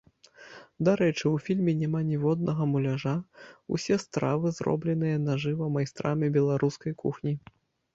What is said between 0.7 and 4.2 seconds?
Дарэчы, у фільме няма ніводнага муляжа, усе